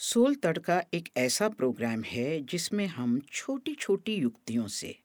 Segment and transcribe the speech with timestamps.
[0.00, 4.98] Soul तड़का एक ऐसा programme है जिसमें हम छोटी छोटी युक्तियों से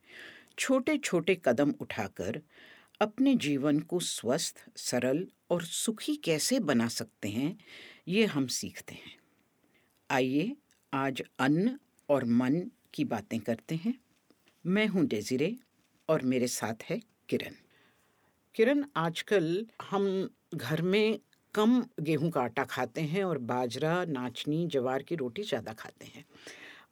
[0.60, 2.42] छोटे छोटे कदम उठाकर
[3.02, 7.58] अपने जीवन को स्वस्थ, सरल और सुखी कैसे बना सकते हैं,
[8.08, 9.16] ये हम सीखते हैं।
[10.10, 10.56] आइए
[10.94, 11.80] आज अन्न
[12.10, 14.00] और मन की बातें करते हैं।
[14.66, 15.56] मैं हूँ डेजिरे
[16.10, 17.56] और मेरे साथ है किरण।
[18.56, 21.20] किरण, आजकल हम घर में
[21.56, 26.26] कम गेहूँ का आटा खाते हैं और बाजरा, नाचनी, जवार की रोटी ज़्यादा खाते हैं।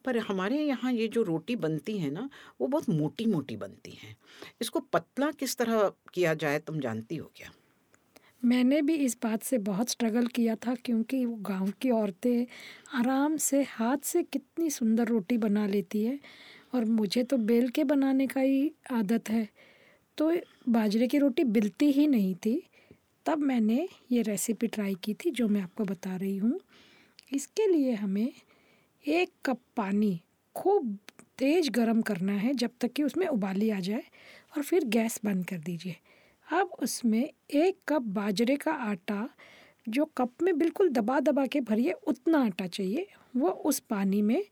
[0.05, 2.29] पर हमारे यहाँ ये जो रोटी बनती है ना,
[2.61, 4.15] वो बहुत मोटी मोटी बनती हैं।
[4.61, 7.51] इसको पतला किस तरह किया जाए, तुम जानती हो क्या?
[8.45, 12.45] मैंने भी इस बात से बहुत स्ट्रगल किया था क्योंकि वो गाँव की औरतें
[12.99, 16.19] आराम से, हाथ से कितनी सुंदर रोटी बना लेती है
[16.75, 19.47] और मुझे तो बेल के बनाने का ही आदत है।
[20.17, 20.33] तो
[20.69, 22.61] बाजरे की रोटी बिलती ही नहीं थी।
[23.25, 26.59] तब मैंने ये रेसिपी ट्राई की थी, जो मैं आपको बता रही हूँ।
[27.33, 28.31] इसके लिए हमें
[29.07, 30.21] एक कप पानी
[30.55, 30.97] खूब
[31.37, 34.03] तेज़ गरम करना है, जब तक कि उसमें उबाली आ जाए,
[34.57, 35.95] और फिर गैस बंद कर दीजिए।
[36.53, 39.29] अब उसमें एक कप बाजरे का आटा,
[39.89, 44.43] जो कप में बिल्कुल दबा दबा के भरिए, उतना आटा चाहिए, वो उस पानी में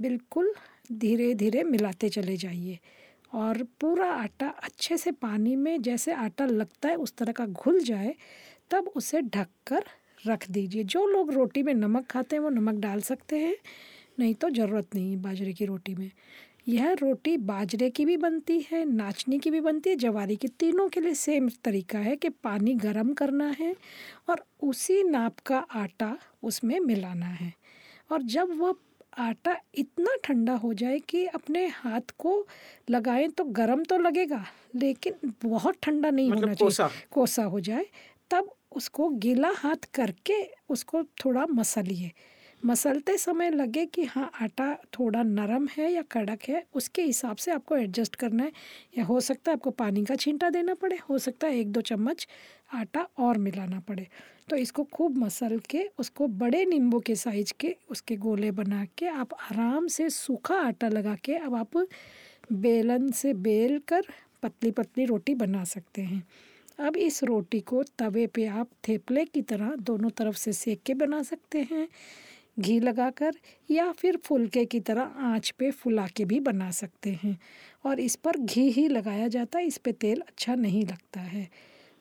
[0.00, 0.54] बिल्कुल
[0.92, 2.78] धीरे धीरे मिलाते चले जाइए।
[3.32, 7.80] और पूरा आटा अच्छे से पानी में जैसे आटा लगता है, उस तरह का घुल
[7.80, 8.14] जाए,
[8.70, 9.84] तब उसे ढक कर
[10.26, 13.56] रख दीजिए। जो लोग रोटी में नमक खाते हैं, वो नमक डाल सकते हैं,
[14.18, 16.10] नहीं तो ज़रूरत नहीं है बाजरे की रोटी में।
[16.68, 20.88] यह रोटी बाजरे की भी बनती है, नाचनी की भी बनती है, जवारी की तीनों
[20.88, 23.76] के लिए सेम तरीका है कि पानी गर्म करना है
[24.28, 27.52] और उसी नाप का आटा उसमें मिलाना है।
[28.12, 28.74] और जब वह
[29.18, 29.59] आटा
[30.30, 32.32] ठंडा हो जाए कि अपने हाथ को
[32.90, 34.44] लगाएँ तो गर्म तो लगेगा
[34.76, 37.86] लेकिन बहुत ठंडा नहीं मतलब होना कोसा। चाहिए कोसा हो जाए
[38.30, 42.10] तब उसको गीला हाथ करके उसको थोड़ा मसलिए
[42.64, 47.50] मसलते समय लगे कि हाँ आटा थोड़ा नरम है या कड़क है, उसके हिसाब से
[47.50, 48.52] आपको एडजस्ट करना है।
[48.98, 51.80] या हो सकता है आपको पानी का छींटा देना पड़े, हो सकता है एक दो
[51.80, 52.26] चम्मच
[52.74, 54.06] आटा और मिलाना पड़े।
[54.48, 59.06] तो इसको खूब मसल के, उसको बड़े नींबू के साइज़ के, उसके गोले बना के
[59.06, 61.86] आप आराम से सूखा आटा लगा के अब आप
[62.52, 64.06] बेलन से बेल कर
[64.42, 66.22] पतली पतली रोटी बना सकते हैं।
[66.78, 70.94] अब इस रोटी को तवे पे आप थेपले की तरह दोनों तरफ़ से सेक के
[70.94, 71.88] बना सकते हैं।
[72.60, 73.34] घी लगाकर
[73.70, 77.38] या फिर फुलके की तरह आँच पे फुला के भी बना सकते हैं।
[77.84, 81.50] और इस पर घी ही लगाया जाता है, इस पे तेल अच्छा नहीं लगता है।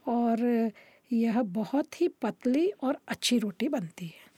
[0.08, 0.72] और
[1.14, 4.30] यह बहुत ही पतली और अच्छी रोटी बनती है।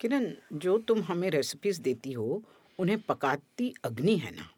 [0.00, 2.42] किरण, जो तुम हमें रेसिपीज़ देती हो,
[2.78, 4.50] उन्हें पकाती अग्नि है ना?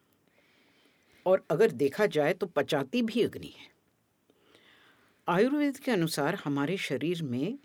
[1.26, 3.72] और अगर देखा जाए तो पचाती भी अग्नि है।
[5.28, 7.58] आयुर्वेद के अनुसार हमारे शरीर में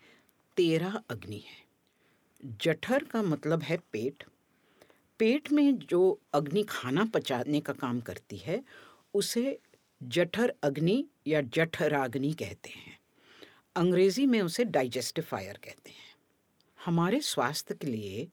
[0.58, 1.67] तेरह अग्नि है।
[2.47, 4.24] जठर का मतलब है पेट।
[5.19, 8.63] पेट में जो अग्नि खाना पचाने का काम करती है,
[9.13, 9.59] उसे
[10.03, 13.00] जठर अग्नि या जठराग्नि कहते हैं।
[13.75, 16.16] अंग्रेज़ी में उसे डाइजेस्टिफायर कहते हैं।
[16.86, 18.28] हमारे स्वास्थ्य के लिए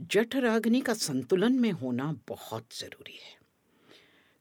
[0.00, 3.42] जठराग्नि का संतुलन में होना बहुत ज़रूरी है।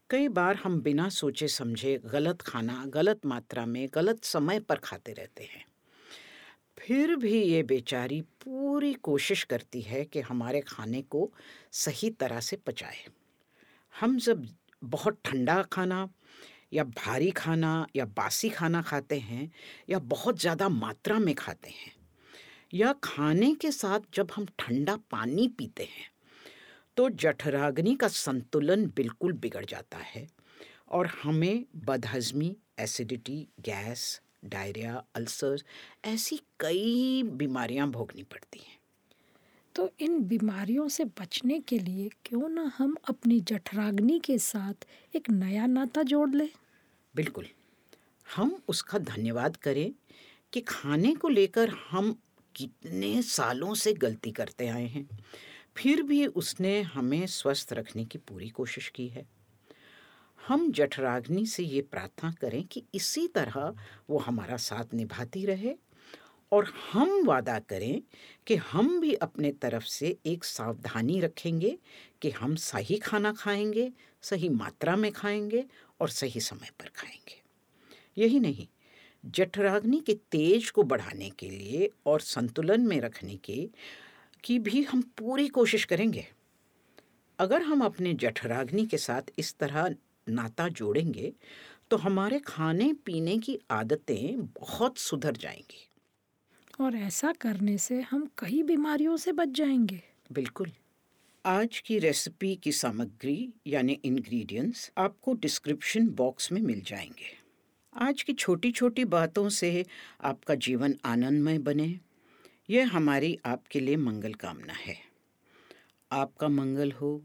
[0.09, 5.13] कई बार हम बिना सोचे समझे गलत खाना, गलत मात्रा में, गलत समय पर खाते
[5.13, 5.65] रहते हैं।
[6.81, 11.29] फिर भी ये बेचारी पूरी कोशिश करती है कि हमारे खाने को
[11.71, 13.05] सही तरह से पचाए।
[13.93, 14.47] हम जब
[14.83, 16.09] बहुत ठंडा खाना
[16.73, 19.51] या भारी खाना या बासी खाना खाते हैं
[19.89, 21.93] या बहुत ज़्यादा मात्रा में खाते हैं
[22.73, 26.09] या खाने के साथ जब हम ठंडा पानी पीते हैं
[26.97, 30.27] तो जठराग्नि का संतुलन बिल्कुल बिगड़ जाता है
[30.89, 35.63] और हमें बदहजमी, एसिडिटी, गैस डायरिया अल्सर
[36.06, 38.79] ऐसी कई बीमारियाँ भोगनी पड़ती हैं।
[39.75, 45.29] तो इन बीमारियों से बचने के लिए क्यों ना हम अपनी जठराग्नि के साथ एक
[45.29, 46.50] नया नाता जोड़ लें?
[47.16, 47.47] बिल्कुल।
[48.28, 49.94] हम उसका धन्यवाद करें
[50.53, 52.12] कि खाने को लेकर हम
[52.56, 55.08] कितने सालों से गलती करते आए हैं।
[55.78, 59.28] फिर भी उसने हमें स्वस्थ रखने की पूरी कोशिश की है।
[60.47, 63.76] हम जठराग्नि से ये प्रार्थना करें कि इसी तरह
[64.09, 65.76] वो हमारा साथ निभाती रहे
[66.52, 68.02] और हम वादा करें
[68.47, 71.78] कि हम भी अपने तरफ़ से एक सावधानी रखेंगे
[72.22, 73.91] कि हम सही खाना खाएँगे,
[74.22, 75.66] सही मात्रा में खाएँगे
[76.02, 77.41] और सही समय पर खाएँगे।
[78.17, 78.67] यही नहीं,
[79.26, 83.70] जठराग्नि के तेज को बढ़ाने के लिए और संतुलन में रखने के,
[84.44, 86.28] की भी हम पूरी कोशिश करेंगे।
[87.40, 89.96] अगर हम अपने जठराग्नि के साथ इस तरह
[90.31, 91.33] नाता जोड़ेंगे
[91.91, 95.87] तो हमारे खाने पीने की आदतें बहुत सुधर जाएँगी।
[96.79, 100.01] और ऐसा करने से हम कई बीमारियों से बच जाएँगे।
[100.31, 100.72] बिल्कुल।
[101.45, 107.37] आज की रेसिपी की सामग्री यानी इंग्रेडिएंट्स आपको डिस्क्रिप्शन बॉक्स में मिल जाएँगे।
[107.93, 109.85] आज की छोटी छोटी बातों से
[110.23, 111.99] आपका जीवन आनंदमय बने।
[112.69, 114.97] यह हमारी आपके लिए मंगल कामना है।
[116.11, 117.22] आपका मंगल हो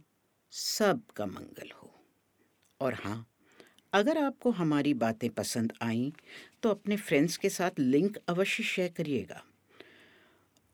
[0.53, 1.86] सबका मंगल हो।
[2.81, 3.27] और हाँ
[3.93, 6.11] अगर आपको हमारी बातें पसंद आईं
[6.63, 9.43] तो अपने फ्रेंड्स के साथ लिंक अवश्य शेयर करिएगा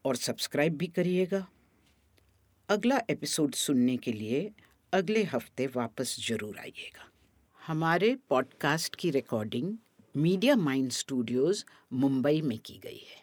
[0.04, 1.46] और सब्सक्राइब भी करिएगा।
[2.69, 4.50] अगला एपिसोड सुनने के लिए
[4.93, 7.08] अगले हफ़्ते वापस ज़रूर आइएगा।
[7.60, 9.76] हमारे पॉडकास्ट की recording
[10.14, 13.22] Media Mind Studios Mumbai में की गई है।